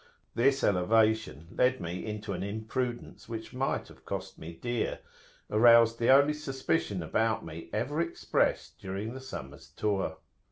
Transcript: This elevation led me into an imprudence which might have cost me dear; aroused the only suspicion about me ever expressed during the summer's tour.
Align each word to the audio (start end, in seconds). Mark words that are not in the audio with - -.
This 0.33 0.63
elevation 0.63 1.49
led 1.51 1.79
me 1.79 2.03
into 2.03 2.33
an 2.33 2.41
imprudence 2.41 3.29
which 3.29 3.53
might 3.53 3.87
have 3.87 4.03
cost 4.03 4.39
me 4.39 4.51
dear; 4.53 4.97
aroused 5.51 5.99
the 5.99 6.09
only 6.09 6.33
suspicion 6.33 7.03
about 7.03 7.45
me 7.45 7.69
ever 7.71 8.01
expressed 8.01 8.79
during 8.79 9.13
the 9.13 9.21
summer's 9.21 9.67
tour. 9.67 10.17